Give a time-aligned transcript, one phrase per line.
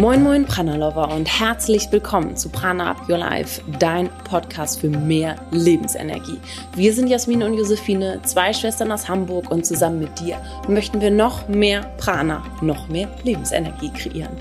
[0.00, 4.88] Moin Moin Prana Lover und herzlich willkommen zu Prana Up Your Life, dein Podcast für
[4.88, 6.38] mehr Lebensenergie.
[6.74, 11.10] Wir sind Jasmin und Josephine, zwei Schwestern aus Hamburg und zusammen mit dir möchten wir
[11.10, 14.32] noch mehr Prana, noch mehr Lebensenergie kreieren.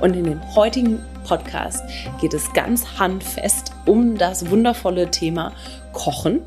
[0.00, 1.84] Und in dem heutigen Podcast
[2.18, 5.52] geht es ganz handfest um das wundervolle Thema
[5.92, 6.40] Kochen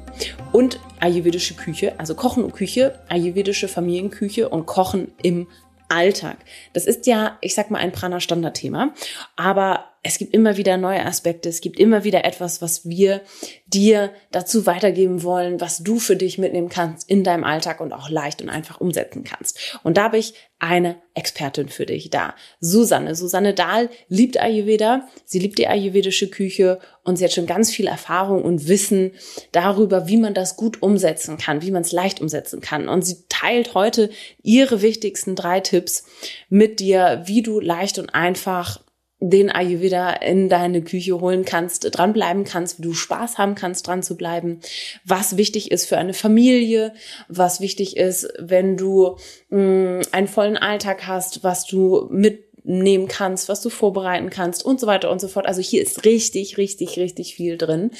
[0.51, 5.45] und ayurvedische Küche, also Kochen und Küche, ayurvedische Familienküche und Kochen im
[5.89, 6.37] Alltag.
[6.73, 8.93] Das ist ja, ich sag mal, ein Prana-Standardthema,
[9.35, 13.21] aber es gibt immer wieder neue Aspekte, es gibt immer wieder etwas, was wir
[13.65, 18.09] dir dazu weitergeben wollen, was du für dich mitnehmen kannst in deinem Alltag und auch
[18.09, 19.79] leicht und einfach umsetzen kannst.
[19.83, 20.35] Und da habe ich
[20.65, 22.35] eine Expertin für dich da.
[22.59, 23.15] Susanne.
[23.15, 27.87] Susanne Dahl liebt Ayurveda, sie liebt die ayurvedische Küche und sie hat schon ganz viel
[27.87, 29.11] Erfahrung und Wissen
[29.51, 32.89] darüber, wie man das gut umsetzen kann, wie man es leicht umsetzen kann.
[32.89, 34.09] Und sie teilt heute
[34.41, 36.05] ihre wichtigsten drei Tipps
[36.49, 38.81] mit dir, wie du leicht und einfach
[39.19, 44.03] den Ayurveda in deine Küche holen kannst, dranbleiben kannst, wie du Spaß haben kannst, dran
[44.03, 44.59] zu bleiben,
[45.05, 46.93] was wichtig ist für eine Familie,
[47.27, 49.17] was wichtig ist, wenn du
[49.49, 54.79] mh, mm, einen vollen Alltag hast, was du mitnehmen kannst, was du vorbereiten kannst und
[54.79, 55.47] so weiter und so fort.
[55.47, 57.91] Also hier ist richtig, richtig, richtig viel drin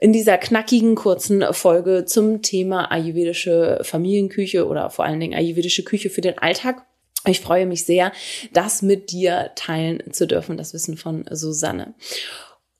[0.00, 6.08] in dieser knackigen kurzen Folge zum Thema ayurvedische Familienküche oder vor allen Dingen ayurvedische Küche
[6.08, 6.86] für den Alltag.
[7.26, 8.12] Ich freue mich sehr,
[8.52, 11.94] das mit dir teilen zu dürfen, das Wissen von Susanne.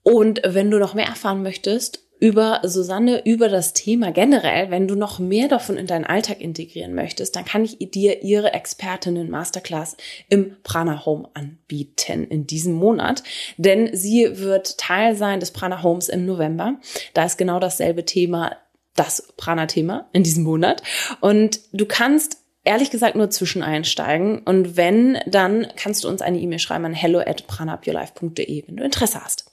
[0.03, 4.97] Und wenn du noch mehr erfahren möchtest über Susanne, über das Thema generell, wenn du
[4.97, 9.97] noch mehr davon in deinen Alltag integrieren möchtest, dann kann ich dir ihre Expertinnen Masterclass
[10.29, 13.23] im Prana Home anbieten in diesem Monat,
[13.57, 16.79] denn sie wird Teil sein des Prana Homes im November.
[17.15, 18.57] Da ist genau dasselbe Thema
[18.97, 20.83] das Prana-Thema in diesem Monat.
[21.21, 24.41] Und du kannst ehrlich gesagt nur zwischen einsteigen.
[24.41, 28.85] Und wenn, dann kannst du uns eine E-Mail schreiben an hello at pranaupyourlife.de, wenn du
[28.85, 29.51] Interesse hast.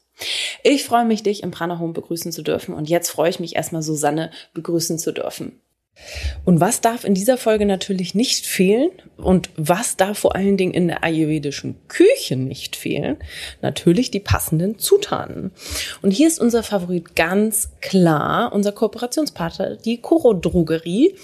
[0.63, 2.75] Ich freue mich, dich im Prana Home begrüßen zu dürfen.
[2.75, 5.61] Und jetzt freue ich mich erstmal, Susanne begrüßen zu dürfen.
[6.43, 10.73] Und was darf in dieser Folge natürlich nicht fehlen und was darf vor allen Dingen
[10.73, 13.17] in der ayurvedischen Küche nicht fehlen?
[13.61, 15.51] Natürlich die passenden Zutaten.
[16.01, 21.15] Und hier ist unser Favorit ganz klar, unser Kooperationspartner, die Koro Drogerie,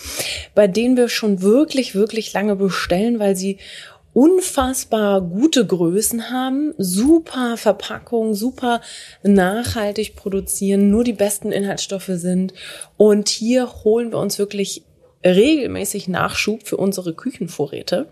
[0.55, 3.57] bei denen wir schon wirklich, wirklich lange bestellen, weil sie
[4.13, 8.81] unfassbar gute Größen haben, super Verpackung, super
[9.23, 12.53] nachhaltig produzieren, nur die besten Inhaltsstoffe sind.
[12.97, 14.83] Und hier holen wir uns wirklich
[15.23, 18.07] regelmäßig Nachschub für unsere Küchenvorräte.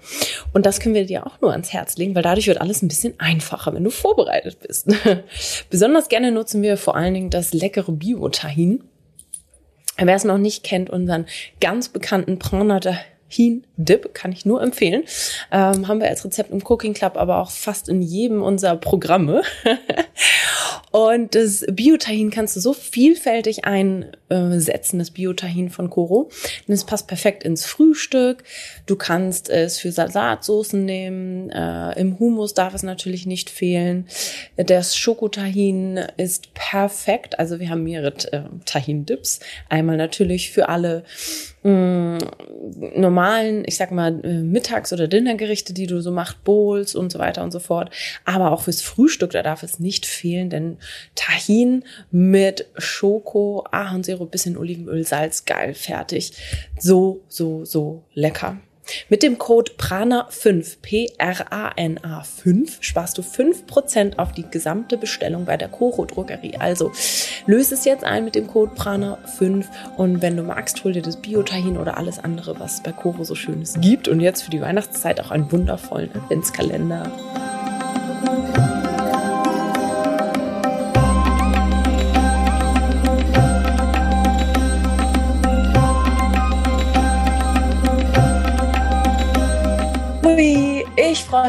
[0.54, 2.88] Und das können wir dir auch nur ans Herz legen, weil dadurch wird alles ein
[2.88, 4.88] bisschen einfacher, wenn du vorbereitet bist.
[5.70, 8.84] Besonders gerne nutzen wir vor allen Dingen das leckere Bio-Tahin.
[9.98, 11.26] Wer es noch nicht kennt, unseren
[11.60, 12.80] ganz bekannten Prana
[13.30, 15.04] Hin Dip, kann ich nur empfehlen.
[15.52, 19.44] Ähm, haben wir als Rezept im Cooking Club, aber auch fast in jedem unserer Programme.
[20.92, 26.30] Und das Biotahin kannst du so vielfältig einsetzen, das Biotahin von Koro.
[26.68, 28.44] Denn es passt perfekt ins Frühstück.
[28.88, 31.52] Du kannst es für Salatsoßen nehmen.
[31.52, 34.08] Äh, Im Hummus darf es natürlich nicht fehlen.
[34.58, 37.38] Das Schokotahin ist perfekt.
[37.38, 39.42] Also wir haben mehrere äh, Tahin-Dips.
[39.70, 41.04] Einmal natürlich für alle
[41.64, 42.18] mh, mm,
[42.96, 47.20] normalen, ich sag mal, äh, Mittags- oder Dinnergerichte, die du so machst, Bowls und so
[47.20, 47.92] weiter und so fort.
[48.26, 50.78] Aber auch fürs Frühstück, da darf es nicht fehlen, denn
[51.16, 56.34] Tahin mit Schoko, Ahornsirup, bisschen Olivenöl, Salz, geil, fertig.
[56.80, 58.58] So, so, so lecker.
[59.10, 65.68] Mit dem Code PRANA5, P-R-A-N-A 5, sparst du 5% auf die gesamte Bestellung bei der
[65.68, 66.58] Coro Drogerie.
[66.58, 66.92] Also
[67.46, 69.66] löse es jetzt ein mit dem Code PRANA5
[69.98, 73.36] und wenn du magst, hol dir das Biotahin oder alles andere, was bei Coro so
[73.36, 77.12] schönes gibt und jetzt für die Weihnachtszeit auch einen wundervollen Adventskalender.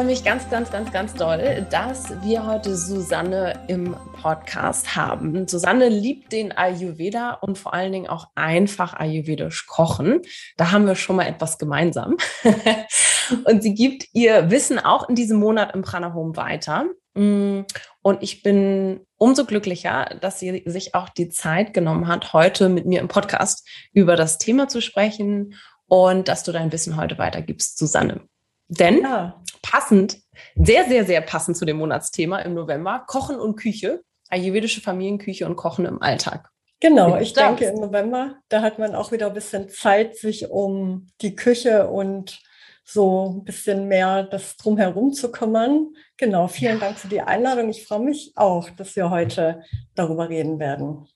[0.01, 5.47] Freue mich ganz, ganz, ganz, ganz doll, dass wir heute Susanne im Podcast haben.
[5.47, 10.23] Susanne liebt den Ayurveda und vor allen Dingen auch einfach ayurvedisch kochen.
[10.57, 12.17] Da haben wir schon mal etwas gemeinsam.
[13.45, 16.87] und sie gibt ihr Wissen auch in diesem Monat im Prana Home weiter.
[17.13, 17.61] Mm,
[18.01, 22.87] und ich bin umso glücklicher, dass sie sich auch die Zeit genommen hat, heute mit
[22.87, 25.57] mir im Podcast über das Thema zu sprechen
[25.89, 28.23] und dass du dein Wissen heute weitergibst, Susanne.
[28.71, 29.43] Denn ja.
[29.63, 30.19] passend,
[30.55, 35.57] sehr, sehr, sehr passend zu dem Monatsthema im November, Kochen und Küche, ayurvedische Familienküche und
[35.57, 36.51] Kochen im Alltag.
[36.79, 41.09] Genau, ich denke im November, da hat man auch wieder ein bisschen Zeit, sich um
[41.21, 42.41] die Küche und
[42.85, 45.89] so ein bisschen mehr das drumherum zu kümmern.
[46.17, 47.69] Genau, vielen Dank für die Einladung.
[47.69, 49.63] Ich freue mich auch, dass wir heute
[49.95, 51.07] darüber reden werden.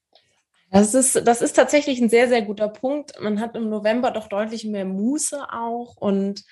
[0.70, 3.12] Das ist, das ist tatsächlich ein sehr, sehr guter Punkt.
[3.20, 6.42] Man hat im November doch deutlich mehr Muße auch und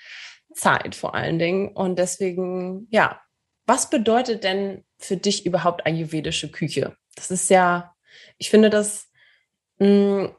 [0.53, 1.69] Zeit vor allen Dingen.
[1.69, 3.21] Und deswegen, ja,
[3.65, 6.95] was bedeutet denn für dich überhaupt ayurvedische Küche?
[7.15, 7.95] Das ist ja,
[8.37, 9.09] ich finde, das
[9.79, 10.35] mh, hm,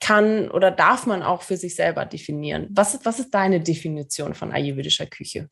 [0.00, 2.68] kann oder darf man auch für sich selber definieren.
[2.70, 5.50] Was, was ist deine Definition von ayurvedischer Küche?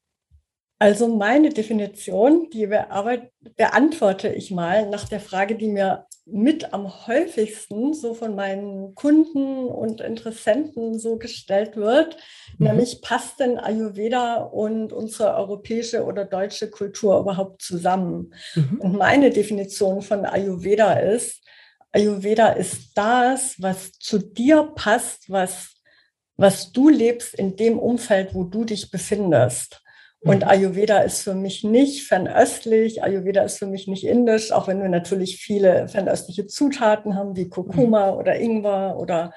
[0.81, 7.94] Also meine Definition, die beantworte ich mal nach der Frage, die mir mit am häufigsten
[7.94, 12.16] so von meinen Kunden und Interessenten so gestellt wird,
[12.58, 12.66] mhm.
[12.66, 18.34] nämlich passt denn Ayurveda und unsere europäische oder deutsche Kultur überhaupt zusammen?
[18.54, 18.80] Mhm.
[18.80, 21.42] Und meine Definition von Ayurveda ist,
[21.92, 25.75] Ayurveda ist das, was zu dir passt, was,
[26.36, 29.82] was du lebst in dem Umfeld, wo du dich befindest.
[30.20, 30.49] Und mhm.
[30.49, 34.88] Ayurveda ist für mich nicht fernöstlich, Ayurveda ist für mich nicht indisch, auch wenn wir
[34.88, 38.19] natürlich viele fernöstliche Zutaten haben, wie Kurkuma mhm.
[38.19, 39.32] oder Ingwer oder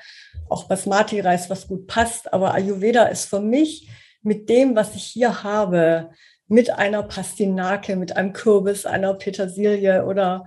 [0.49, 2.33] auch Basmati-Reis, was gut passt.
[2.33, 3.89] Aber Ayurveda ist für mich
[4.23, 6.09] mit dem, was ich hier habe,
[6.47, 10.45] mit einer Pastinake, mit einem Kürbis, einer Petersilie oder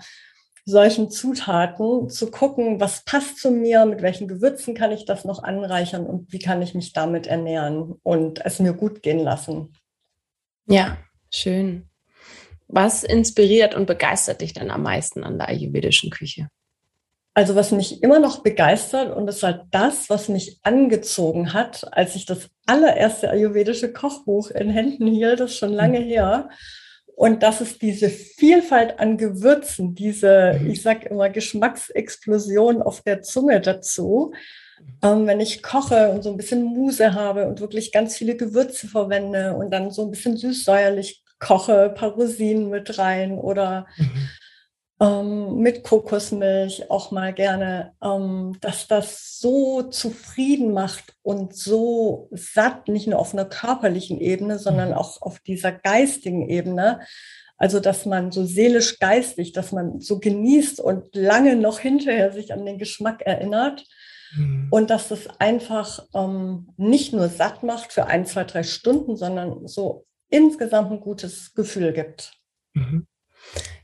[0.67, 5.43] solchen Zutaten zu gucken, was passt zu mir, mit welchen Gewürzen kann ich das noch
[5.43, 9.75] anreichern und wie kann ich mich damit ernähren und es mir gut gehen lassen.
[10.67, 10.99] Ja,
[11.31, 11.89] schön.
[12.69, 16.49] Was inspiriert und begeistert dich dann am meisten an der ayurvedischen Küche?
[17.35, 22.15] Also was mich immer noch begeistert und ist halt das, was mich angezogen hat, als
[22.15, 26.05] ich das allererste ayurvedische Kochbuch in Händen hielt, das ist schon lange mhm.
[26.05, 26.49] her.
[27.17, 30.71] Und das ist diese Vielfalt an Gewürzen, diese, mhm.
[30.71, 34.33] ich sag immer, Geschmacksexplosion auf der Zunge dazu.
[35.03, 38.89] Ähm, wenn ich koche und so ein bisschen Muse habe und wirklich ganz viele Gewürze
[38.89, 44.29] verwende und dann so ein bisschen süß-säuerlich koche, ein paar Rosinen mit rein oder mhm.
[45.01, 52.89] ähm, mit Kokosmilch auch mal gerne, ähm, dass das so zufrieden macht und so satt,
[52.89, 54.95] nicht nur auf einer körperlichen Ebene, sondern mhm.
[54.95, 57.01] auch auf dieser geistigen Ebene.
[57.57, 62.67] Also, dass man so seelisch-geistig, dass man so genießt und lange noch hinterher sich an
[62.67, 63.85] den Geschmack erinnert.
[64.37, 64.69] Mhm.
[64.71, 69.67] Und dass es einfach ähm, nicht nur satt macht für ein, zwei, drei Stunden, sondern
[69.67, 72.33] so insgesamt ein gutes Gefühl gibt.
[72.75, 73.07] Mhm.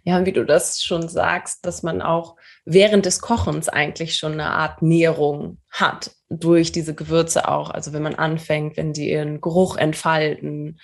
[0.03, 4.51] Ja, wie du das schon sagst, dass man auch während des Kochens eigentlich schon eine
[4.51, 7.71] Art Nährung hat durch diese Gewürze auch.
[7.71, 10.81] Also wenn man anfängt, wenn die ihren Geruch entfalten.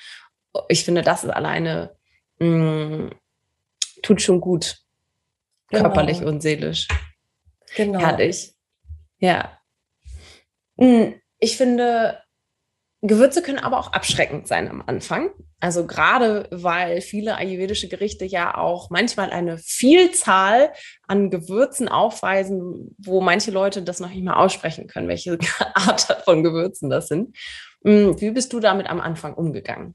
[0.68, 1.96] Ich finde, das ist alleine
[2.38, 3.10] mh, mm,
[4.02, 4.78] tut schon gut,
[5.68, 5.84] genau.
[5.84, 6.88] körperlich und seelisch.
[7.74, 7.98] Genau.
[7.98, 8.55] Herrlich.
[9.18, 9.58] Ja.
[10.78, 12.20] Hm, ich finde,
[13.02, 15.30] Gewürze können aber auch abschreckend sein am Anfang.
[15.60, 20.72] Also gerade weil viele ayurvedische Gerichte ja auch manchmal eine Vielzahl
[21.06, 25.38] an Gewürzen aufweisen, wo manche Leute das noch nicht mal aussprechen können, welche
[25.74, 27.36] Art von Gewürzen das sind.
[27.84, 29.94] Hm, wie bist du damit am Anfang umgegangen?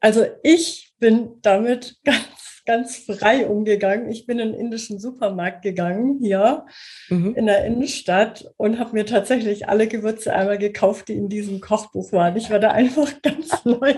[0.00, 4.10] Also ich bin damit ganz ganz frei umgegangen.
[4.10, 6.66] Ich bin in den indischen Supermarkt gegangen, hier
[7.08, 7.34] mhm.
[7.34, 12.12] in der Innenstadt und habe mir tatsächlich alle Gewürze einmal gekauft, die in diesem Kochbuch
[12.12, 12.36] waren.
[12.36, 13.94] Ich war da einfach ganz neu.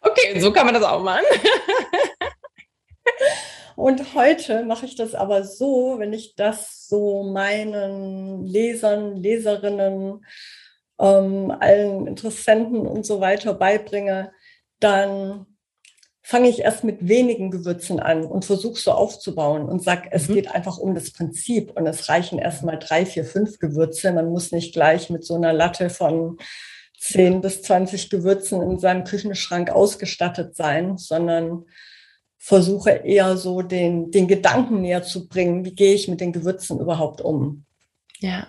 [0.00, 1.24] okay, so kann man das auch machen.
[3.76, 10.24] Und heute mache ich das aber so, wenn ich das so meinen Lesern, Leserinnen,
[11.00, 14.32] ähm, allen Interessenten und so weiter beibringe,
[14.78, 15.46] dann
[16.26, 20.34] fange ich erst mit wenigen Gewürzen an und versuche so aufzubauen und sag, es mhm.
[20.34, 24.10] geht einfach um das Prinzip und es reichen erstmal drei, vier, fünf Gewürze.
[24.10, 26.38] Man muss nicht gleich mit so einer Latte von
[26.98, 31.66] 10 bis 20 Gewürzen in seinem Küchenschrank ausgestattet sein, sondern
[32.38, 36.80] versuche eher so den, den Gedanken näher zu bringen, wie gehe ich mit den Gewürzen
[36.80, 37.66] überhaupt um.
[38.20, 38.46] Ja,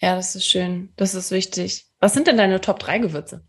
[0.00, 0.94] ja, das ist schön.
[0.96, 1.84] Das ist wichtig.
[2.00, 3.44] Was sind denn deine Top 3 Gewürze?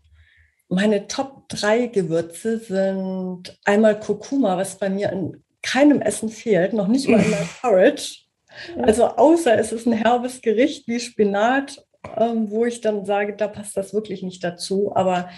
[0.68, 6.88] Meine Top 3 Gewürze sind einmal Kurkuma, was bei mir in keinem Essen fehlt, noch
[6.88, 8.24] nicht mal in meinem Porridge.
[8.78, 11.84] Also außer es ist ein herbes Gericht wie Spinat,
[12.16, 14.92] ähm, wo ich dann sage, da passt das wirklich nicht dazu.
[14.94, 15.28] Aber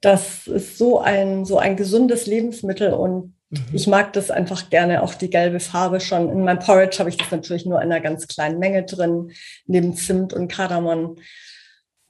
[0.00, 3.64] das ist so ein, so ein gesundes Lebensmittel und mhm.
[3.72, 6.30] ich mag das einfach gerne, auch die gelbe Farbe schon.
[6.30, 9.32] In meinem Porridge habe ich das natürlich nur in einer ganz kleinen Menge drin,
[9.66, 11.16] neben Zimt und Kardamom.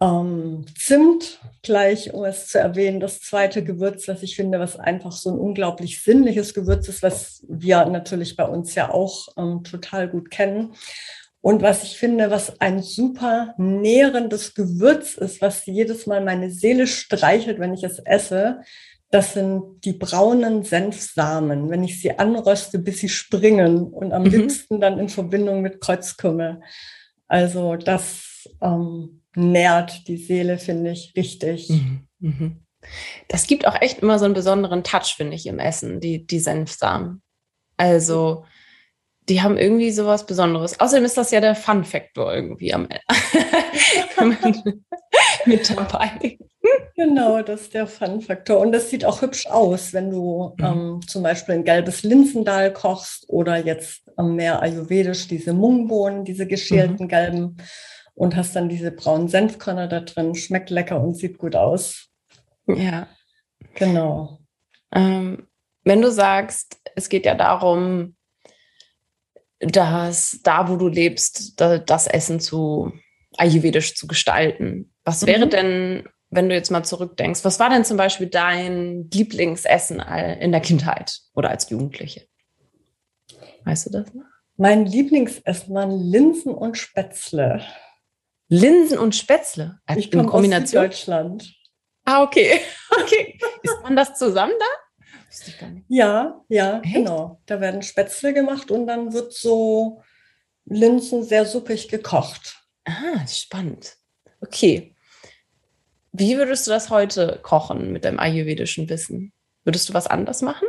[0.01, 5.13] Ähm, Zimt, gleich, um es zu erwähnen, das zweite Gewürz, was ich finde, was einfach
[5.13, 10.09] so ein unglaublich sinnliches Gewürz ist, was wir natürlich bei uns ja auch ähm, total
[10.09, 10.75] gut kennen.
[11.41, 16.87] Und was ich finde, was ein super nährendes Gewürz ist, was jedes Mal meine Seele
[16.87, 18.61] streichelt, wenn ich es esse,
[19.11, 24.31] das sind die braunen Senfsamen, wenn ich sie anröste, bis sie springen und am mhm.
[24.31, 26.61] liebsten dann in Verbindung mit Kreuzkümmel.
[27.27, 31.69] Also das ähm, nährt die Seele, finde ich, richtig.
[31.69, 32.09] Mhm.
[32.19, 32.57] Mhm.
[33.29, 36.41] Das gibt auch echt immer so einen besonderen Touch, finde ich, im Essen, die, die
[36.41, 37.23] Senfsamen.
[37.77, 38.45] Also
[39.29, 40.81] die haben irgendwie sowas Besonderes.
[40.81, 44.81] Außerdem ist das ja der Fun-Faktor irgendwie am Ende.
[45.45, 46.39] mit dabei.
[46.95, 48.59] Genau, das ist der Fun-Faktor.
[48.59, 50.65] Und das sieht auch hübsch aus, wenn du mhm.
[50.65, 56.47] ähm, zum Beispiel ein gelbes Linsendal kochst oder jetzt am Meer ayurvedisch diese Mungbohnen, diese
[56.47, 57.09] geschälten mhm.
[57.09, 57.57] gelben
[58.19, 60.35] und hast dann diese braunen Senfkörner da drin.
[60.35, 62.09] Schmeckt lecker und sieht gut aus.
[62.67, 63.09] Ja.
[63.75, 64.41] Genau.
[64.93, 65.47] Ähm,
[65.85, 68.17] wenn du sagst, es geht ja darum,
[69.61, 72.93] dass da, wo du lebst, das Essen zu
[73.37, 74.93] ayurvedisch zu gestalten.
[75.05, 75.51] Was wäre mhm.
[75.51, 80.61] denn, wenn du jetzt mal zurückdenkst, was war denn zum Beispiel dein Lieblingsessen in der
[80.61, 82.27] Kindheit oder als Jugendliche?
[83.65, 84.25] Weißt du das noch?
[84.57, 87.63] Mein Lieblingsessen waren Linsen und Spätzle.
[88.49, 89.81] Linsen und Spätzle?
[89.87, 91.55] Als ich komme aus Deutschland.
[92.05, 92.61] Ah, okay.
[93.03, 93.39] okay.
[93.63, 94.67] Ist man das zusammen da?
[95.89, 96.95] Ja, ja, Echt?
[96.95, 97.41] genau.
[97.47, 100.03] Da werden Spätzle gemacht und dann wird so
[100.65, 102.57] Linsen sehr suppig gekocht.
[102.85, 103.97] Ah, spannend.
[104.41, 104.95] Okay.
[106.13, 109.33] Wie würdest du das heute kochen mit deinem ayurvedischen Wissen?
[109.65, 110.67] Würdest du was anders machen?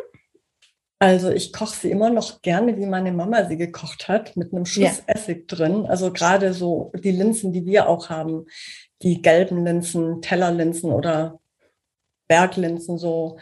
[0.99, 4.65] Also ich koche sie immer noch gerne, wie meine Mama sie gekocht hat, mit einem
[4.65, 5.03] Schuss ja.
[5.07, 5.85] Essig drin.
[5.85, 8.45] Also gerade so die Linsen, die wir auch haben,
[9.01, 11.39] die gelben Linsen, Tellerlinsen oder
[12.27, 13.37] Berglinsen, so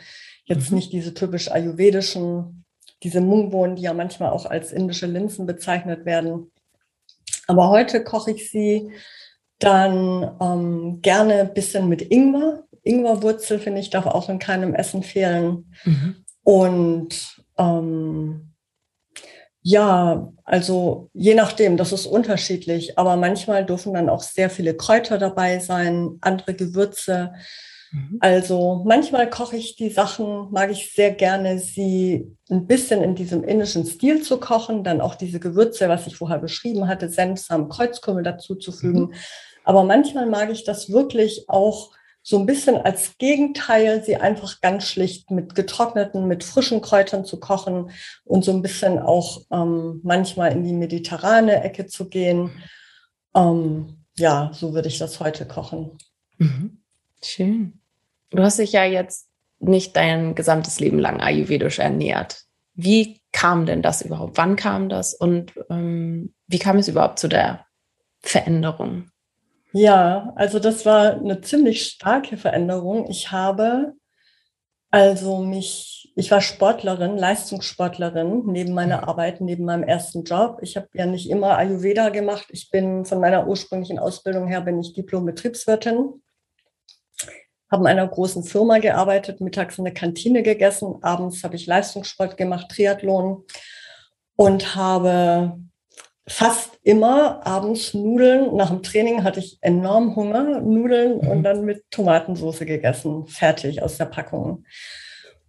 [0.48, 0.78] Jetzt mhm.
[0.78, 2.66] nicht diese typisch ayurvedischen,
[3.04, 6.52] diese Mungbohnen, die ja manchmal auch als indische Linsen bezeichnet werden.
[7.48, 8.90] Aber heute koche ich sie
[9.60, 12.64] dann ähm, gerne ein bisschen mit Ingwer.
[12.84, 15.74] Ingwerwurzel, finde ich, darf auch in keinem Essen fehlen.
[15.84, 16.24] Mhm.
[16.44, 18.54] Und ähm,
[19.62, 25.18] ja, also je nachdem, das ist unterschiedlich, aber manchmal dürfen dann auch sehr viele Kräuter
[25.18, 27.34] dabei sein, andere Gewürze.
[27.92, 28.18] Mhm.
[28.22, 33.44] Also manchmal koche ich die Sachen, mag ich sehr gerne, sie ein bisschen in diesem
[33.44, 38.24] indischen Stil zu kochen, dann auch diese Gewürze, was ich vorher beschrieben hatte, Senfsamen, Kreuzkümmel
[38.24, 39.08] dazu zu fügen.
[39.08, 39.14] Mhm.
[39.66, 41.92] Aber manchmal mag ich das wirklich auch
[42.28, 47.40] so ein bisschen als Gegenteil, sie einfach ganz schlicht mit getrockneten, mit frischen Kräutern zu
[47.40, 47.90] kochen
[48.26, 52.52] und so ein bisschen auch ähm, manchmal in die mediterrane Ecke zu gehen.
[53.34, 55.98] Ähm, ja, so würde ich das heute kochen.
[56.38, 56.82] Mhm.
[57.24, 57.80] Schön.
[58.32, 59.30] Du hast dich ja jetzt
[59.60, 62.44] nicht dein gesamtes Leben lang ayurvedisch ernährt.
[62.74, 64.36] Wie kam denn das überhaupt?
[64.36, 67.66] Wann kam das und ähm, wie kam es überhaupt zu der
[68.20, 69.12] Veränderung?
[69.80, 73.08] Ja, also das war eine ziemlich starke Veränderung.
[73.12, 73.94] Ich habe
[74.90, 79.04] also mich, ich war Sportlerin, Leistungssportlerin neben meiner mhm.
[79.04, 80.58] Arbeit, neben meinem ersten Job.
[80.64, 82.48] Ich habe ja nicht immer Ayurveda gemacht.
[82.50, 86.24] Ich bin von meiner ursprünglichen Ausbildung her bin ich Diplom-Betriebswirtin
[87.70, 92.38] habe in einer großen Firma gearbeitet, mittags in der Kantine gegessen, abends habe ich Leistungssport
[92.38, 93.44] gemacht, Triathlon
[94.38, 95.60] und habe
[96.28, 98.56] fast immer abends Nudeln.
[98.56, 101.28] Nach dem Training hatte ich enorm Hunger, Nudeln mhm.
[101.28, 104.66] und dann mit Tomatensauce gegessen, fertig aus der Packung.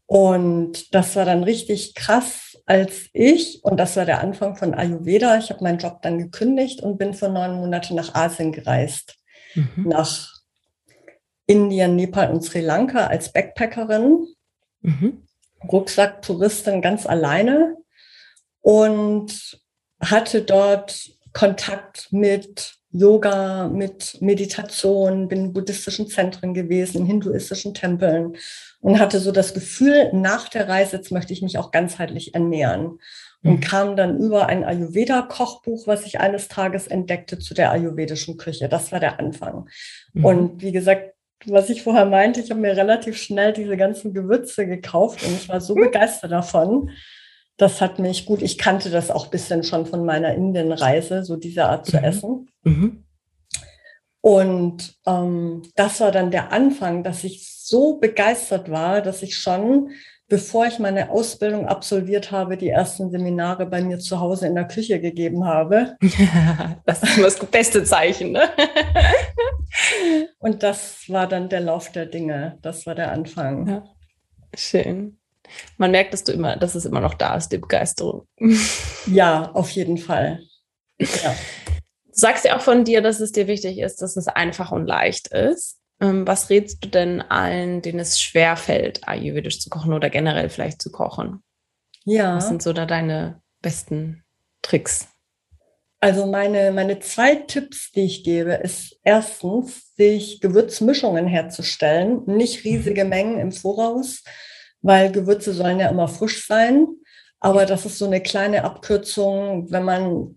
[0.07, 5.37] Und das war dann richtig krass, als ich, und das war der Anfang von Ayurveda,
[5.37, 9.17] ich habe meinen Job dann gekündigt und bin für neun Monate nach Asien gereist.
[9.55, 9.89] Mhm.
[9.89, 10.33] Nach
[11.47, 14.27] Indien, Nepal und Sri Lanka als Backpackerin,
[14.81, 15.27] mhm.
[15.71, 17.77] Rucksack-Touristin ganz alleine
[18.61, 19.61] und
[20.01, 28.37] hatte dort Kontakt mit Yoga, mit Meditation, bin in buddhistischen Zentren gewesen, in hinduistischen Tempeln
[28.81, 32.99] und hatte so das Gefühl, nach der Reise, jetzt möchte ich mich auch ganzheitlich ernähren.
[33.45, 33.61] Und mhm.
[33.61, 38.69] kam dann über ein Ayurveda-Kochbuch, was ich eines Tages entdeckte, zu der ayurvedischen Küche.
[38.69, 39.69] Das war der Anfang.
[40.13, 40.25] Mhm.
[40.25, 41.13] Und wie gesagt,
[41.47, 45.49] was ich vorher meinte, ich habe mir relativ schnell diese ganzen Gewürze gekauft und ich
[45.49, 46.91] war so begeistert davon.
[47.59, 51.37] Das hat mich gut, ich kannte das auch ein bisschen schon von meiner Indienreise, so
[51.37, 52.05] diese Art zu mhm.
[52.05, 52.49] essen.
[52.63, 53.05] Mhm.
[54.21, 59.91] Und ähm, das war dann der Anfang, dass ich so begeistert war, dass ich schon
[60.29, 64.69] bevor ich meine Ausbildung absolviert habe, die ersten Seminare bei mir zu Hause in der
[64.69, 65.97] Küche gegeben habe.
[66.85, 68.33] das ist das beste Zeichen.
[68.33, 68.43] Ne?
[70.39, 72.59] Und das war dann der Lauf der Dinge.
[72.63, 73.67] Das war der Anfang.
[73.67, 73.85] Ja.
[74.55, 75.19] Schön.
[75.77, 78.27] Man merkt, dass du immer, dass es immer noch da ist, die Begeisterung.
[79.07, 80.41] ja, auf jeden Fall.
[80.99, 81.35] Ja.
[82.07, 84.87] Du sagst ja auch von dir, dass es dir wichtig ist, dass es einfach und
[84.87, 85.79] leicht ist.
[86.01, 90.81] Ähm, was rätst du denn allen, denen es schwerfällt, ayurvedisch zu kochen oder generell vielleicht
[90.83, 91.43] zu kochen?
[92.05, 92.37] Ja.
[92.37, 94.25] Was sind so da deine besten
[94.63, 95.09] Tricks?
[96.01, 103.03] Also meine, meine zwei Tipps, die ich gebe, ist erstens, sich Gewürzmischungen herzustellen, nicht riesige
[103.03, 103.11] mhm.
[103.11, 104.23] Mengen im Voraus,
[104.83, 106.87] weil Gewürze sollen ja immer frisch sein.
[107.41, 110.35] Aber das ist so eine kleine Abkürzung, wenn man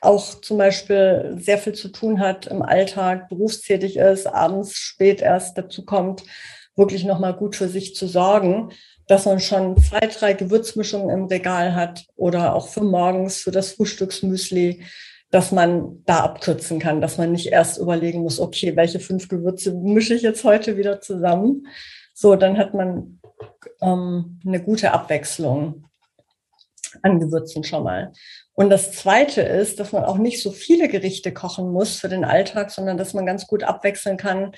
[0.00, 5.56] auch zum Beispiel sehr viel zu tun hat im Alltag, berufstätig ist, abends spät erst
[5.56, 6.24] dazu kommt,
[6.76, 8.70] wirklich nochmal gut für sich zu sorgen,
[9.06, 13.72] dass man schon zwei, drei Gewürzmischungen im Regal hat oder auch für morgens, für das
[13.72, 14.82] Frühstücksmüsli,
[15.30, 19.74] dass man da abkürzen kann, dass man nicht erst überlegen muss, okay, welche fünf Gewürze
[19.74, 21.66] mische ich jetzt heute wieder zusammen.
[22.20, 23.20] So, dann hat man
[23.80, 25.84] ähm, eine gute Abwechslung
[27.02, 28.12] an Gewürzen schon mal.
[28.54, 32.24] Und das Zweite ist, dass man auch nicht so viele Gerichte kochen muss für den
[32.24, 34.50] Alltag, sondern dass man ganz gut abwechseln kann,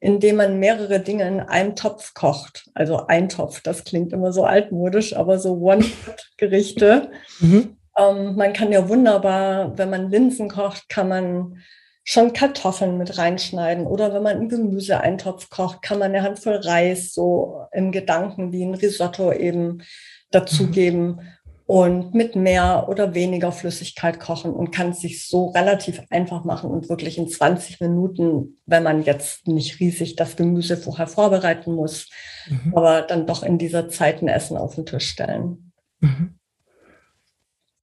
[0.00, 2.68] indem man mehrere Dinge in einem Topf kocht.
[2.74, 7.12] Also ein Topf, das klingt immer so altmodisch, aber so One-Pot-Gerichte.
[7.38, 7.76] Mhm.
[7.96, 11.62] Ähm, man kann ja wunderbar, wenn man Linsen kocht, kann man
[12.04, 13.86] schon Kartoffeln mit reinschneiden.
[13.86, 18.64] Oder wenn man einen Gemüseeintopf kocht, kann man eine Handvoll Reis so im Gedanken wie
[18.64, 19.82] ein Risotto eben
[20.30, 21.06] dazugeben.
[21.06, 21.20] Mhm
[21.66, 26.70] und mit mehr oder weniger Flüssigkeit kochen und kann es sich so relativ einfach machen
[26.70, 32.10] und wirklich in 20 Minuten, wenn man jetzt nicht riesig das Gemüse vorher vorbereiten muss,
[32.48, 32.76] mhm.
[32.76, 35.72] aber dann doch in dieser Zeit ein Essen auf den Tisch stellen.
[36.00, 36.38] Mhm.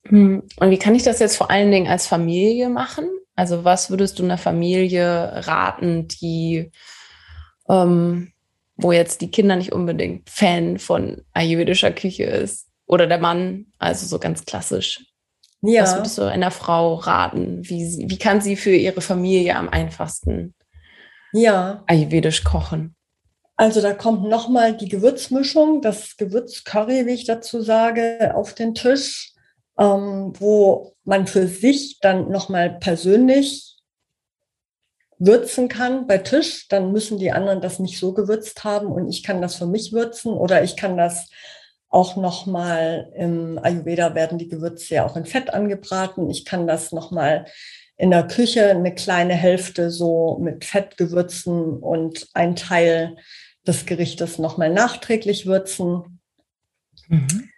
[0.08, 0.44] Hm.
[0.60, 3.06] Und wie kann ich das jetzt vor allen Dingen als Familie machen?
[3.42, 6.72] Also was würdest du einer Familie raten, die,
[7.68, 8.34] ähm,
[8.76, 12.68] wo jetzt die Kinder nicht unbedingt Fan von ayurvedischer Küche ist?
[12.86, 15.08] Oder der Mann, also so ganz klassisch.
[15.64, 15.82] Ja.
[15.82, 17.68] Was würdest du einer Frau raten?
[17.68, 20.54] Wie, wie kann sie für ihre Familie am einfachsten
[21.34, 21.84] ja.
[21.88, 22.96] ayurvedisch kochen?
[23.56, 29.31] Also da kommt nochmal die Gewürzmischung, das Gewürzcurry, wie ich dazu sage, auf den Tisch,
[29.82, 33.78] ähm, wo man für sich dann nochmal persönlich
[35.18, 36.68] würzen kann bei Tisch.
[36.68, 39.92] Dann müssen die anderen das nicht so gewürzt haben und ich kann das für mich
[39.92, 41.30] würzen oder ich kann das
[41.90, 46.30] auch nochmal im Ayurveda werden die Gewürze ja auch in Fett angebraten.
[46.30, 47.46] Ich kann das nochmal
[47.98, 53.18] in der Küche eine kleine Hälfte so mit Fett gewürzen und ein Teil
[53.68, 56.22] des Gerichtes nochmal nachträglich würzen.
[57.08, 57.50] Mhm.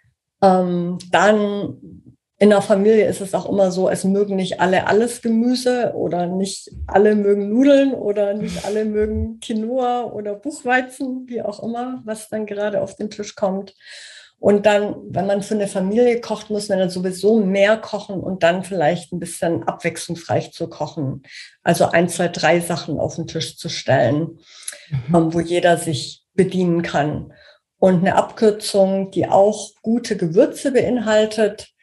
[0.42, 2.02] Ähm, dann
[2.38, 6.26] in der Familie ist es auch immer so, es mögen nicht alle alles Gemüse oder
[6.26, 12.28] nicht alle mögen Nudeln oder nicht alle mögen Quinoa oder Buchweizen, wie auch immer, was
[12.28, 13.74] dann gerade auf den Tisch kommt.
[14.40, 18.42] Und dann, wenn man für eine Familie kocht, muss man dann sowieso mehr kochen und
[18.42, 21.22] dann vielleicht ein bisschen abwechslungsreich zu kochen.
[21.62, 24.38] Also ein, zwei, drei Sachen auf den Tisch zu stellen,
[25.08, 25.14] mhm.
[25.14, 27.32] Ähm, wo jeder sich bedienen kann.
[27.78, 31.73] Und eine Abkürzung, die auch gute Gewürze beinhaltet,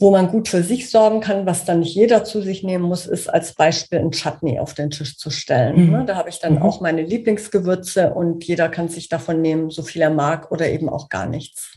[0.00, 3.06] wo man gut für sich sorgen kann, was dann nicht jeder zu sich nehmen muss,
[3.06, 5.76] ist als Beispiel ein Chutney auf den Tisch zu stellen.
[5.76, 5.90] Mhm.
[5.92, 6.62] Ne, da habe ich dann mhm.
[6.62, 10.88] auch meine Lieblingsgewürze und jeder kann sich davon nehmen, so viel er mag oder eben
[10.88, 11.74] auch gar nichts.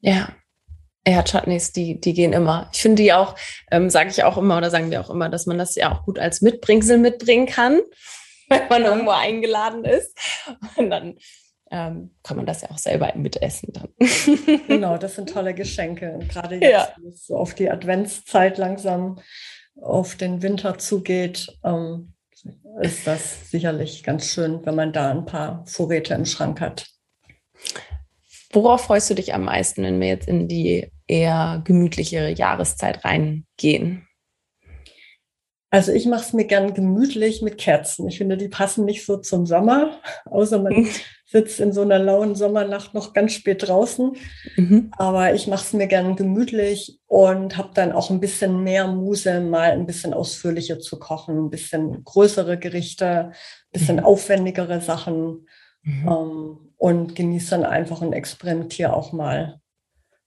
[0.00, 0.28] Ja.
[1.06, 2.68] Ja, Chutneys, die, die gehen immer.
[2.74, 3.34] Ich finde die auch,
[3.70, 6.04] ähm, sage ich auch immer oder sagen wir auch immer, dass man das ja auch
[6.04, 7.80] gut als Mitbringsel mitbringen kann,
[8.50, 10.18] wenn man irgendwo eingeladen ist.
[10.76, 11.16] Und dann
[11.70, 13.88] ähm, kann man das ja auch selber mitessen dann.
[14.68, 16.12] genau, das sind tolle Geschenke.
[16.12, 16.88] Und gerade jetzt, ja.
[17.00, 19.20] wo es so auf die Adventszeit langsam
[19.80, 22.14] auf den Winter zugeht, ähm,
[22.80, 26.86] ist das sicherlich ganz schön, wenn man da ein paar Vorräte im Schrank hat.
[28.52, 34.07] Worauf freust du dich am meisten, wenn wir jetzt in die eher gemütlichere Jahreszeit reingehen?
[35.70, 38.08] Also ich mache es mir gern gemütlich mit Kerzen.
[38.08, 40.86] Ich finde, die passen nicht so zum Sommer, außer man
[41.26, 44.16] sitzt in so einer lauen Sommernacht noch ganz spät draußen.
[44.56, 44.90] Mhm.
[44.96, 49.40] Aber ich mache es mir gern gemütlich und habe dann auch ein bisschen mehr Muse,
[49.40, 53.34] mal ein bisschen ausführlicher zu kochen, ein bisschen größere Gerichte, ein
[53.70, 54.04] bisschen mhm.
[54.04, 55.46] aufwendigere Sachen
[55.82, 56.08] mhm.
[56.08, 59.60] ähm, und genieße dann einfach und experimentiere auch mal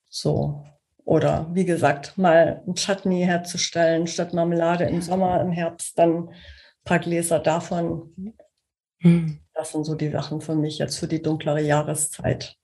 [0.08, 0.66] so
[1.06, 6.36] oder wie gesagt, mal ein Chutney herzustellen statt Marmelade im Sommer, im Herbst dann ein
[6.84, 8.36] paar Gläser davon.
[9.00, 9.40] Hm.
[9.54, 12.56] Das sind so die Sachen für mich jetzt für die dunklere Jahreszeit.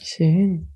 [0.00, 0.68] Schön.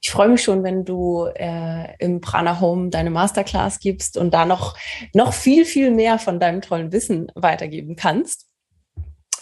[0.00, 4.44] Ich freue mich schon, wenn du äh, im Prana Home deine Masterclass gibst und da
[4.44, 4.76] noch,
[5.14, 8.48] noch viel, viel mehr von deinem tollen Wissen weitergeben kannst,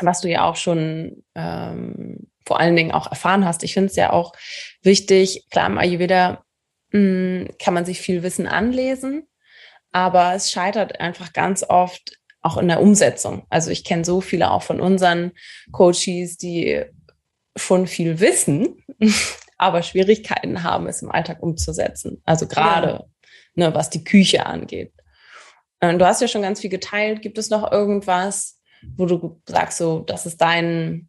[0.00, 3.62] was du ja auch schon ähm, vor allen Dingen auch erfahren hast.
[3.62, 4.32] Ich finde es ja auch
[4.82, 6.44] wichtig, klar, im Ayurveda
[6.92, 9.26] mh, hm, kann man sich viel Wissen anlesen,
[9.92, 13.46] aber es scheitert einfach ganz oft auch in der Umsetzung.
[13.50, 15.32] Also ich kenne so viele auch von unseren
[15.70, 16.84] Coaches, die
[17.56, 18.84] schon viel wissen,
[19.58, 22.20] aber Schwierigkeiten haben, es im Alltag umzusetzen.
[22.24, 23.04] Also gerade, ja.
[23.54, 24.92] ne, was die Küche angeht.
[25.80, 27.22] Und du hast ja schon ganz viel geteilt.
[27.22, 28.60] Gibt es noch irgendwas,
[28.96, 31.08] wo du sagst, so, das ist dein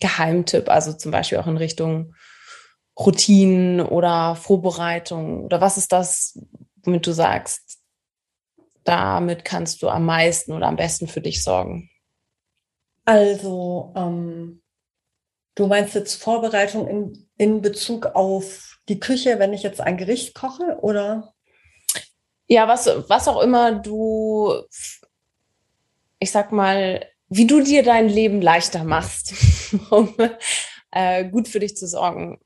[0.00, 2.14] Geheimtipp, also zum Beispiel auch in Richtung
[2.98, 5.44] Routinen oder Vorbereitung?
[5.44, 6.38] Oder was ist das,
[6.82, 7.78] womit du sagst,
[8.84, 11.90] damit kannst du am meisten oder am besten für dich sorgen?
[13.04, 14.62] Also, ähm,
[15.54, 20.34] du meinst jetzt Vorbereitung in, in Bezug auf die Küche, wenn ich jetzt ein Gericht
[20.34, 21.34] koche, oder?
[22.48, 24.54] Ja, was, was auch immer du,
[26.20, 29.34] ich sag mal, wie du dir dein Leben leichter machst,
[29.90, 30.14] um
[30.90, 32.38] äh, gut für dich zu sorgen.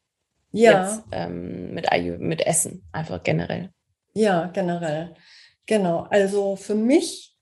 [0.52, 0.84] Ja.
[0.84, 1.86] Jetzt, ähm, mit,
[2.18, 3.70] mit Essen, einfach generell.
[4.14, 5.14] Ja, generell.
[5.66, 6.06] Genau.
[6.10, 7.36] Also für mich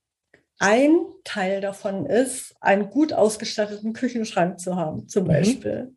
[0.59, 5.29] ein Teil davon ist, einen gut ausgestatteten Küchenschrank zu haben, zum mhm.
[5.29, 5.97] Beispiel.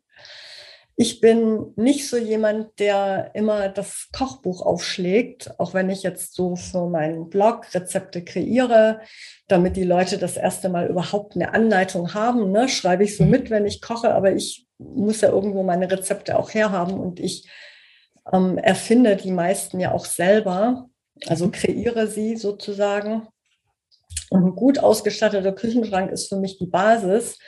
[1.02, 6.54] Ich bin nicht so jemand, der immer das Kochbuch aufschlägt, auch wenn ich jetzt so
[6.54, 9.00] für meinen Blog Rezepte kreiere,
[9.48, 12.52] damit die Leute das erste Mal überhaupt eine Anleitung haben.
[12.52, 12.68] Ne?
[12.68, 13.30] Schreibe ich so mhm.
[13.30, 17.48] mit, wenn ich koche, aber ich muss ja irgendwo meine Rezepte auch herhaben und ich
[18.32, 20.88] ähm, erfinde die meisten ja auch selber,
[21.26, 21.50] also mhm.
[21.50, 23.26] kreiere sie sozusagen.
[24.30, 27.40] Und ein gut ausgestatteter Küchenschrank ist für mich die Basis.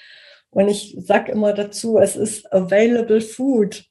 [0.55, 3.85] Und ich sage immer dazu, es ist available food.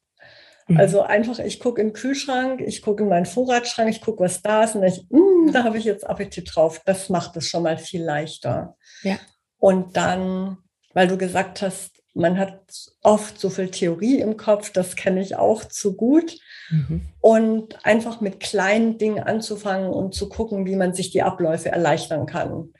[0.67, 0.77] Mhm.
[0.77, 4.41] Also einfach, ich gucke in den Kühlschrank, ich gucke in meinen Vorratsschrank, ich gucke, was
[4.41, 6.81] da ist und ich, mm, da habe ich jetzt Appetit drauf.
[6.85, 8.77] Das macht es schon mal viel leichter.
[9.03, 9.17] Ja.
[9.59, 10.57] Und dann,
[10.93, 12.61] weil du gesagt hast, man hat
[13.01, 16.37] oft so viel Theorie im Kopf, das kenne ich auch zu gut.
[16.69, 17.01] Mhm.
[17.19, 22.25] Und einfach mit kleinen Dingen anzufangen und zu gucken, wie man sich die Abläufe erleichtern
[22.25, 22.73] kann.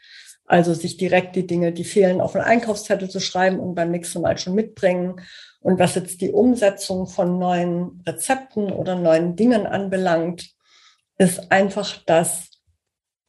[0.46, 4.22] Also sich direkt die Dinge, die fehlen, auf einen Einkaufszettel zu schreiben und beim nächsten
[4.22, 5.22] Mal schon mitbringen.
[5.62, 10.50] Und was jetzt die Umsetzung von neuen Rezepten oder neuen Dingen anbelangt,
[11.18, 12.50] ist einfach das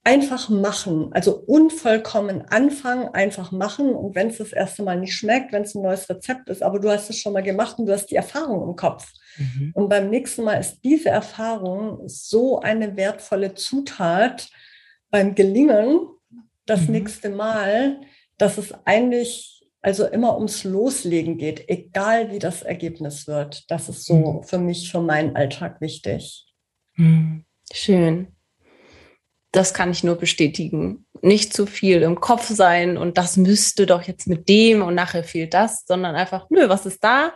[0.04, 3.94] einfach machen, also unvollkommen anfangen, einfach machen.
[3.94, 6.78] Und wenn es das erste Mal nicht schmeckt, wenn es ein neues Rezept ist, aber
[6.78, 9.10] du hast es schon mal gemacht und du hast die Erfahrung im Kopf.
[9.38, 9.72] Mhm.
[9.74, 14.50] Und beim nächsten Mal ist diese Erfahrung so eine wertvolle Zutat
[15.10, 16.00] beim Gelingen,
[16.66, 16.92] das mhm.
[16.92, 18.00] nächste Mal,
[18.38, 23.70] dass es eigentlich also immer ums Loslegen geht, egal wie das Ergebnis wird.
[23.70, 24.42] Das ist so mhm.
[24.42, 26.46] für mich, für meinen Alltag wichtig.
[26.96, 27.44] Mhm.
[27.70, 28.28] Schön.
[29.52, 31.06] Das kann ich nur bestätigen.
[31.20, 35.22] Nicht zu viel im Kopf sein und das müsste doch jetzt mit dem und nachher
[35.22, 37.34] fehlt das, sondern einfach, nö, was ist da?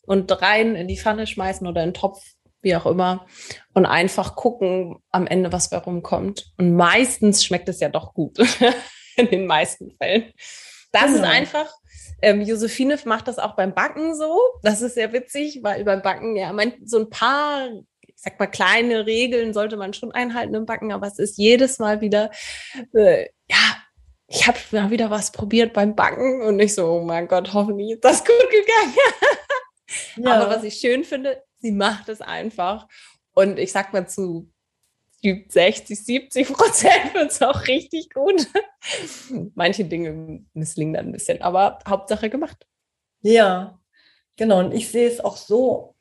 [0.00, 2.22] Und rein in die Pfanne schmeißen oder in den Topf
[2.62, 3.26] wie auch immer,
[3.74, 6.52] und einfach gucken am Ende, was bei rumkommt.
[6.58, 8.38] Und meistens schmeckt es ja doch gut,
[9.16, 10.32] in den meisten Fällen.
[10.92, 11.16] Das genau.
[11.16, 11.72] ist einfach,
[12.22, 14.38] ähm, Josephine macht das auch beim Backen so.
[14.62, 17.68] Das ist sehr witzig, weil beim Backen ja man, so ein paar,
[18.06, 21.78] ich sag mal, kleine Regeln sollte man schon einhalten im Backen, aber es ist jedes
[21.78, 22.30] Mal wieder,
[22.94, 23.76] äh, ja,
[24.28, 27.92] ich habe mal wieder was probiert beim Backen und ich so, oh mein Gott, hoffentlich
[27.92, 28.94] ist das gut gegangen.
[30.16, 30.34] ja.
[30.34, 32.88] Aber was ich schön finde, sie macht es einfach.
[33.34, 34.50] Und ich sag mal zu
[35.22, 38.46] 60, 70 Prozent wird es auch richtig gut.
[39.54, 42.66] Manche Dinge misslingen dann ein bisschen, aber Hauptsache gemacht.
[43.22, 43.78] Ja,
[44.36, 44.58] genau.
[44.58, 45.94] Und ich sehe es auch so,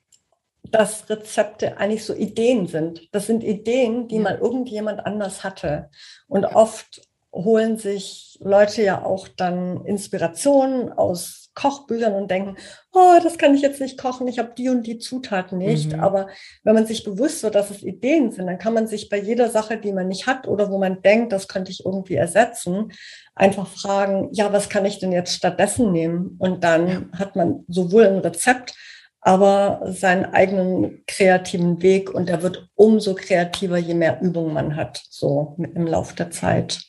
[0.64, 3.14] dass Rezepte eigentlich so Ideen sind.
[3.14, 4.22] Das sind Ideen, die ja.
[4.22, 5.90] mal irgendjemand anders hatte.
[6.28, 12.56] Und oft holen sich Leute ja auch dann Inspirationen aus Kochbüchern und denken,
[12.94, 15.94] oh, das kann ich jetzt nicht kochen, ich habe die und die Zutaten nicht.
[15.94, 16.00] Mhm.
[16.00, 16.28] Aber
[16.64, 19.50] wenn man sich bewusst wird, dass es Ideen sind, dann kann man sich bei jeder
[19.50, 22.92] Sache, die man nicht hat oder wo man denkt, das könnte ich irgendwie ersetzen,
[23.36, 26.36] einfach fragen, ja, was kann ich denn jetzt stattdessen nehmen?
[26.40, 27.20] Und dann ja.
[27.20, 28.74] hat man sowohl ein Rezept,
[29.20, 35.02] aber seinen eigenen kreativen Weg und der wird umso kreativer, je mehr Übung man hat,
[35.10, 36.82] so im Laufe der Zeit.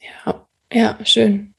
[0.00, 1.54] Ja, ja, schön.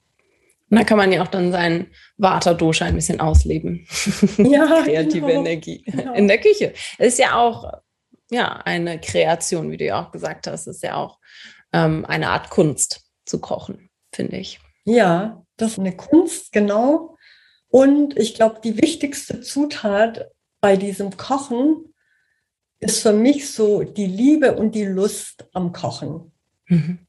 [0.72, 3.86] Und da kann man ja auch dann seinen Vata-Dosha ein bisschen ausleben.
[4.38, 5.42] Ja, Kreative genau.
[5.42, 6.14] Energie genau.
[6.14, 6.74] in der Küche.
[6.98, 7.82] Es ist ja auch
[8.32, 10.68] ja, eine Kreation, wie du ja auch gesagt hast.
[10.68, 11.20] Es ist ja auch
[11.74, 14.62] ähm, eine Art Kunst zu kochen, finde ich.
[14.86, 17.18] Ja, das ist eine Kunst, genau.
[17.68, 20.32] Und ich glaube, die wichtigste Zutat
[20.62, 21.94] bei diesem Kochen
[22.80, 26.32] ist für mich so die Liebe und die Lust am Kochen.
[26.68, 27.00] Mhm.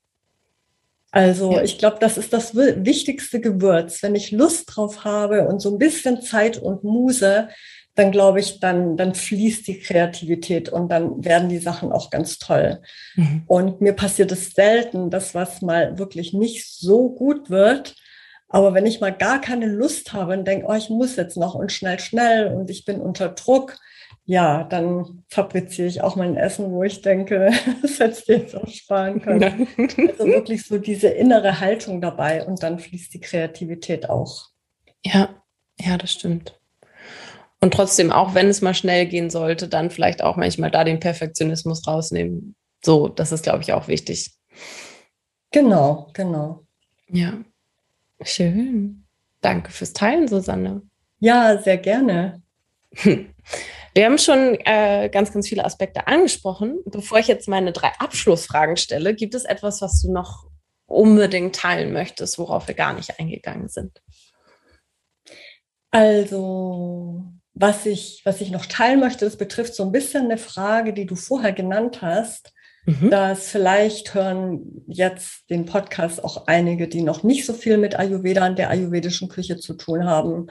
[1.12, 1.62] Also ja.
[1.62, 4.02] ich glaube, das ist das wichtigste Gewürz.
[4.02, 7.48] Wenn ich Lust drauf habe und so ein bisschen Zeit und Muse,
[7.94, 12.38] dann glaube ich, dann, dann fließt die Kreativität und dann werden die Sachen auch ganz
[12.38, 12.80] toll.
[13.14, 13.42] Mhm.
[13.46, 17.94] Und mir passiert es selten, dass was mal wirklich nicht so gut wird.
[18.48, 21.54] Aber wenn ich mal gar keine Lust habe und denke, oh, ich muss jetzt noch
[21.54, 23.76] und schnell, schnell und ich bin unter Druck,
[24.32, 27.50] ja, dann fabriziere ich auch mein Essen, wo ich denke,
[27.82, 29.68] das hättest du jetzt auch sparen können.
[29.76, 34.48] Also wirklich so diese innere Haltung dabei und dann fließt die Kreativität auch.
[35.04, 35.28] Ja,
[35.78, 36.58] ja, das stimmt.
[37.60, 40.98] Und trotzdem, auch wenn es mal schnell gehen sollte, dann vielleicht auch manchmal da den
[40.98, 42.54] Perfektionismus rausnehmen.
[42.82, 44.30] So, das ist, glaube ich, auch wichtig.
[45.50, 46.64] Genau, genau.
[47.10, 47.34] Ja,
[48.22, 49.04] schön.
[49.42, 50.80] Danke fürs Teilen, Susanne.
[51.20, 52.40] Ja, sehr gerne.
[53.94, 56.80] Wir haben schon äh, ganz, ganz viele Aspekte angesprochen.
[56.86, 60.46] Bevor ich jetzt meine drei Abschlussfragen stelle, gibt es etwas, was du noch
[60.86, 64.00] unbedingt teilen möchtest, worauf wir gar nicht eingegangen sind?
[65.90, 70.94] Also, was ich, was ich noch teilen möchte, das betrifft so ein bisschen eine Frage,
[70.94, 72.52] die du vorher genannt hast.
[72.84, 73.10] Mhm.
[73.10, 78.44] Dass vielleicht hören jetzt den Podcast auch einige, die noch nicht so viel mit Ayurveda
[78.44, 80.48] und der ayurvedischen Küche zu tun haben.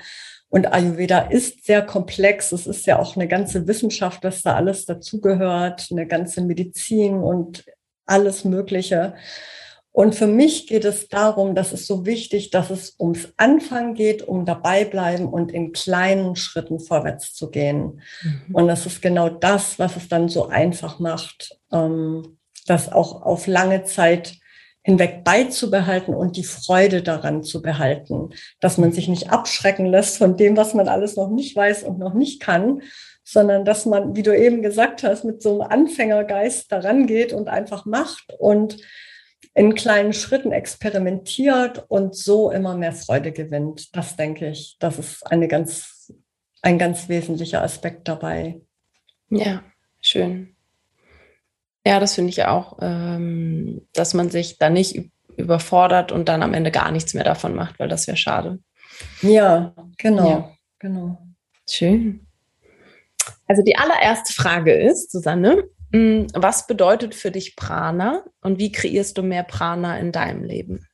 [0.51, 2.51] Und Ayurveda ist sehr komplex.
[2.51, 7.63] Es ist ja auch eine ganze Wissenschaft, was da alles dazugehört, eine ganze Medizin und
[8.05, 9.15] alles Mögliche.
[9.93, 14.23] Und für mich geht es darum, dass es so wichtig, dass es ums Anfang geht,
[14.23, 18.01] um dabei bleiben und in kleinen Schritten vorwärts zu gehen.
[18.21, 18.53] Mhm.
[18.55, 22.37] Und das ist genau das, was es dann so einfach macht, ähm,
[22.67, 24.40] das auch auf lange Zeit
[24.83, 30.37] hinweg beizubehalten und die Freude daran zu behalten, dass man sich nicht abschrecken lässt von
[30.37, 32.81] dem, was man alles noch nicht weiß und noch nicht kann,
[33.23, 37.47] sondern dass man, wie du eben gesagt hast, mit so einem Anfängergeist daran geht und
[37.47, 38.77] einfach macht und
[39.53, 43.95] in kleinen Schritten experimentiert und so immer mehr Freude gewinnt.
[43.95, 46.13] Das denke ich, das ist eine ganz,
[46.61, 48.61] ein ganz wesentlicher Aspekt dabei.
[49.29, 49.63] Ja,
[49.99, 50.55] schön.
[51.85, 56.53] Ja, das finde ich auch, ähm, dass man sich da nicht überfordert und dann am
[56.53, 58.59] Ende gar nichts mehr davon macht, weil das wäre schade.
[59.21, 60.51] Ja, genau, ja.
[60.77, 61.17] genau.
[61.67, 62.27] Schön.
[63.47, 69.17] Also die allererste Frage ist, Susanne, Mm, was bedeutet für dich Prana und wie kreierst
[69.17, 70.87] du mehr Prana in deinem Leben?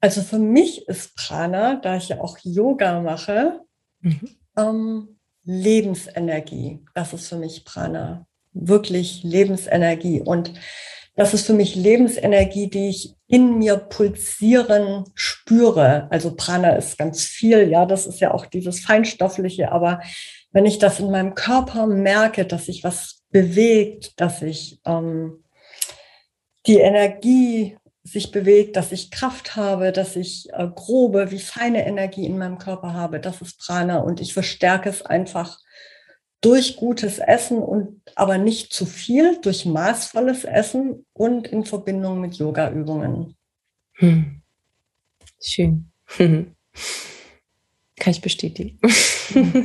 [0.00, 3.60] Also für mich ist Prana, da ich ja auch Yoga mache,
[4.00, 4.36] mhm.
[4.56, 6.84] ähm, Lebensenergie.
[6.94, 8.26] Das ist für mich Prana.
[8.52, 10.20] Wirklich Lebensenergie.
[10.20, 10.52] Und
[11.16, 16.08] das ist für mich Lebensenergie, die ich in mir pulsieren spüre.
[16.10, 20.00] Also Prana ist ganz viel, ja, das ist ja auch dieses Feinstoffliche, aber
[20.52, 25.44] wenn ich das in meinem Körper merke, dass sich was bewegt, dass ich ähm,
[26.66, 32.26] die Energie sich bewegt, dass ich Kraft habe, dass ich äh, grobe wie feine Energie
[32.26, 35.58] in meinem Körper habe, das ist Prana und ich verstärke es einfach
[36.40, 42.36] durch gutes Essen und aber nicht zu viel, durch maßvolles Essen und in Verbindung mit
[42.36, 43.36] Yoga-Übungen.
[43.94, 44.40] Hm.
[45.40, 45.90] Schön.
[46.18, 46.56] Kann
[48.06, 48.78] ich bestätigen.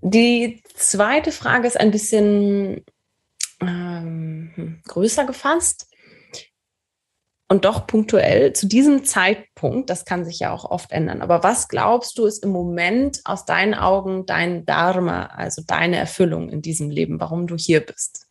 [0.00, 2.84] Die zweite Frage ist ein bisschen
[3.60, 5.88] ähm, hm, größer gefasst
[7.48, 11.68] und doch punktuell zu diesem Zeitpunkt, das kann sich ja auch oft ändern, aber was
[11.68, 16.90] glaubst du ist im Moment aus deinen Augen dein Dharma, also deine Erfüllung in diesem
[16.90, 18.26] Leben, warum du hier bist?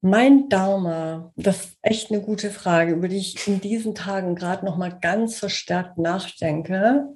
[0.00, 4.66] Mein Dharma, das ist echt eine gute Frage, über die ich in diesen Tagen gerade
[4.66, 7.06] noch mal ganz verstärkt nachdenke.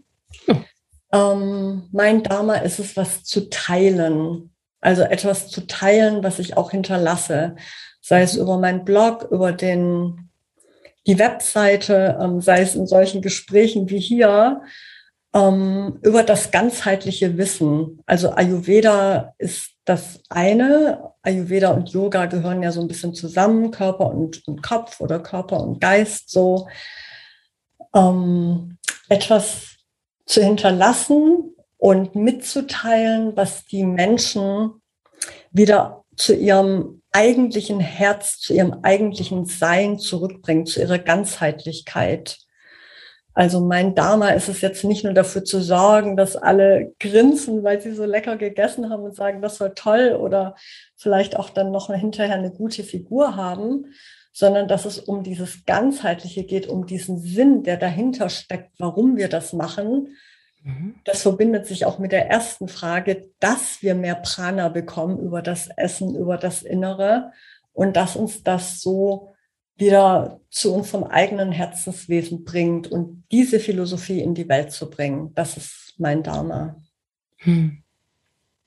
[0.46, 0.64] Hm.
[1.12, 4.54] Ähm, mein Dharma ist es, was zu teilen.
[4.80, 7.56] Also etwas zu teilen, was ich auch hinterlasse.
[8.08, 10.30] Sei es über meinen Blog, über den,
[11.06, 14.62] die Webseite, ähm, sei es in solchen Gesprächen wie hier,
[15.34, 18.02] ähm, über das ganzheitliche Wissen.
[18.06, 21.12] Also Ayurveda ist das eine.
[21.20, 25.60] Ayurveda und Yoga gehören ja so ein bisschen zusammen, Körper und, und Kopf oder Körper
[25.60, 26.66] und Geist so.
[27.94, 28.78] Ähm,
[29.10, 29.76] etwas
[30.24, 34.80] zu hinterlassen und mitzuteilen, was die Menschen
[35.50, 42.38] wieder zu ihrem eigentlichen Herz, zu ihrem eigentlichen Sein zurückbringt, zu ihrer Ganzheitlichkeit.
[43.34, 47.80] Also mein Dharma ist es jetzt nicht nur dafür zu sorgen, dass alle grinsen, weil
[47.80, 50.54] sie so lecker gegessen haben und sagen, das war toll oder
[50.94, 53.86] vielleicht auch dann noch hinterher eine gute Figur haben,
[54.32, 59.28] sondern dass es um dieses Ganzheitliche geht, um diesen Sinn, der dahinter steckt, warum wir
[59.28, 60.14] das machen.
[60.62, 60.96] Mhm.
[61.04, 65.68] Das verbindet sich auch mit der ersten Frage, dass wir mehr Prana bekommen über das
[65.76, 67.32] Essen, über das Innere
[67.72, 69.34] und dass uns das so
[69.76, 75.32] wieder zu unserem eigenen Herzenswesen bringt und diese Philosophie in die Welt zu bringen.
[75.34, 76.76] Das ist mein Dharma.
[77.36, 77.84] Hm.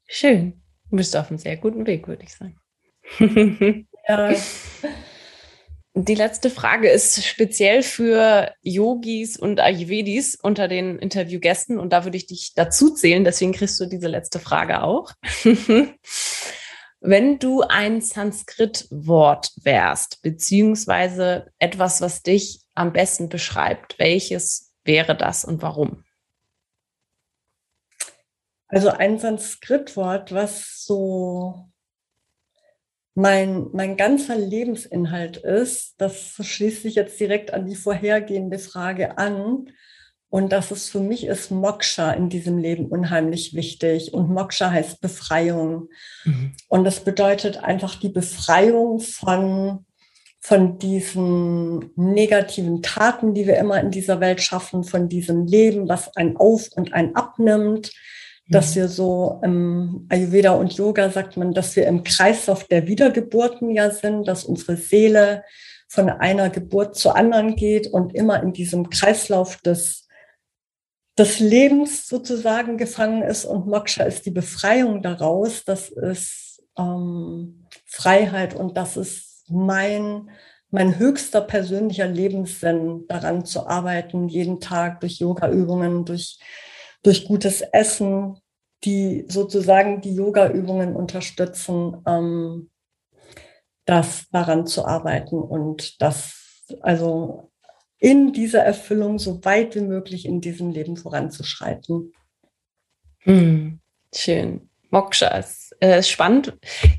[0.07, 0.61] Schön.
[0.89, 2.57] Du bist auf einem sehr guten Weg, würde ich sagen.
[4.07, 4.33] ja.
[5.93, 12.15] Die letzte Frage ist speziell für Yogis und Ayurvedis unter den Interviewgästen und da würde
[12.15, 15.11] ich dich dazu zählen, deswegen kriegst du diese letzte Frage auch.
[17.01, 25.43] Wenn du ein Sanskrit-Wort wärst, beziehungsweise etwas, was dich am besten beschreibt, welches wäre das
[25.43, 26.05] und warum?
[28.67, 31.70] Also ein Sanskrit-Wort, was so
[33.13, 39.69] mein, mein ganzer Lebensinhalt ist, das schließt sich jetzt direkt an die vorhergehende Frage an.
[40.29, 44.13] Und das ist für mich ist Moksha in diesem Leben unheimlich wichtig.
[44.13, 45.89] Und Moksha heißt Befreiung.
[46.23, 46.53] Mhm.
[46.69, 49.85] Und das bedeutet einfach die Befreiung von,
[50.39, 56.15] von diesen negativen Taten, die wir immer in dieser Welt schaffen, von diesem Leben, was
[56.15, 57.91] ein auf und ein abnimmt,
[58.51, 58.75] dass mhm.
[58.75, 63.89] wir so im Ayurveda und Yoga sagt man, dass wir im Kreislauf der Wiedergeburten ja
[63.89, 65.43] sind, dass unsere Seele
[65.87, 70.07] von einer Geburt zur anderen geht und immer in diesem Kreislauf des,
[71.17, 73.45] des Lebens sozusagen gefangen ist.
[73.45, 80.29] Und Moksha ist die Befreiung daraus, das ist ähm, Freiheit und das ist mein,
[80.69, 86.39] mein höchster persönlicher Lebenssinn, daran zu arbeiten, jeden Tag durch Yoga-Übungen, durch
[87.03, 88.37] durch gutes Essen,
[88.83, 92.69] die sozusagen die Yoga-Übungen unterstützen, ähm,
[93.85, 97.51] das daran zu arbeiten und das also
[97.99, 102.13] in dieser Erfüllung so weit wie möglich in diesem Leben voranzuschreiten.
[103.19, 103.79] Hm,
[104.13, 104.69] schön.
[104.89, 106.53] Moksha ist äh, spannend.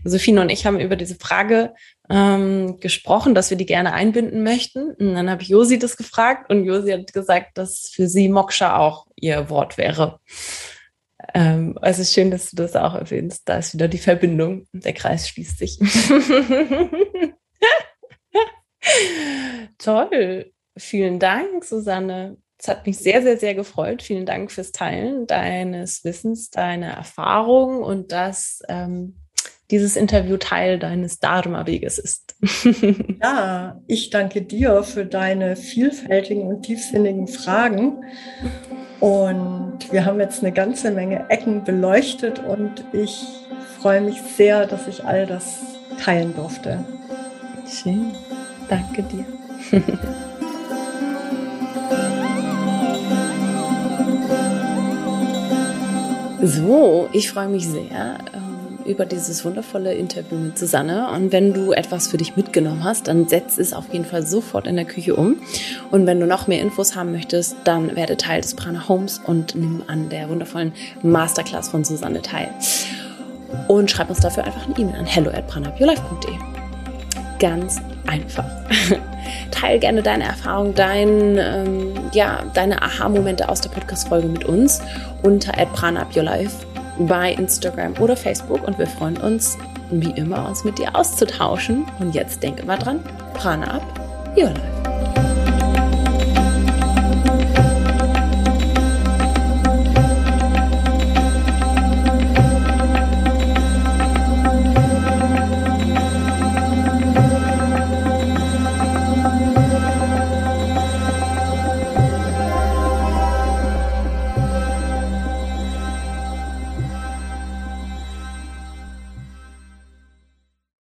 [0.04, 1.74] Sophie und ich haben über diese Frage
[2.08, 4.92] ähm, gesprochen, dass wir die gerne einbinden möchten.
[4.92, 8.78] Und dann habe ich Josi das gefragt und Josi hat gesagt, dass für sie Moksha
[8.78, 10.20] auch ihr Wort wäre.
[11.34, 13.48] Ähm, es ist schön, dass du das auch erwähnst.
[13.48, 14.66] Da ist wieder die Verbindung.
[14.72, 15.78] Der Kreis schließt sich.
[19.78, 20.52] Toll.
[20.76, 22.36] Vielen Dank, Susanne.
[22.58, 24.02] Es hat mich sehr, sehr, sehr gefreut.
[24.02, 29.16] Vielen Dank fürs Teilen deines Wissens, deiner Erfahrung und dass ähm,
[29.72, 32.36] dieses Interview Teil deines Dharma-Weges ist.
[33.22, 38.04] ja, ich danke dir für deine vielfältigen und tiefsinnigen Fragen.
[39.02, 43.26] Und wir haben jetzt eine ganze Menge Ecken beleuchtet und ich
[43.80, 45.58] freue mich sehr, dass ich all das
[45.98, 46.84] teilen durfte.
[47.68, 48.12] Schön.
[48.68, 49.24] Danke dir.
[56.46, 58.18] so, ich freue mich sehr
[58.84, 61.10] über dieses wundervolle Interview mit Susanne.
[61.10, 64.66] Und wenn du etwas für dich mitgenommen hast, dann setz es auf jeden Fall sofort
[64.66, 65.36] in der Küche um.
[65.90, 69.54] Und wenn du noch mehr Infos haben möchtest, dann werde Teil des Prana Homes und
[69.54, 72.48] nimm an der wundervollen Masterclass von Susanne teil.
[73.68, 76.34] Und schreib uns dafür einfach eine E-Mail an hello at pranaupyourlife.de.
[77.38, 78.48] Ganz einfach.
[79.50, 84.80] Teil gerne deine Erfahrung, dein, ähm, ja, deine Aha-Momente aus der Podcast-Folge mit uns
[85.22, 89.58] unter at pranaupyourlife.de bei Instagram oder Facebook und wir freuen uns,
[89.90, 91.84] wie immer, uns mit dir auszutauschen.
[91.98, 93.00] Und jetzt denke mal dran,
[93.34, 94.00] Prana ab,
[94.36, 94.91] your life.